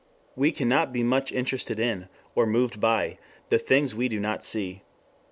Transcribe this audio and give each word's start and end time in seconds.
We 0.35 0.51
cannot 0.51 0.91
be 0.91 1.03
much 1.03 1.31
interested 1.31 1.79
in, 1.79 2.09
or 2.33 2.47
much 2.47 2.53
moved 2.53 2.79
by, 2.79 3.19
the 3.49 3.59
things 3.59 3.93
we 3.93 4.07
do 4.07 4.19
not 4.19 4.43
see. 4.43 4.81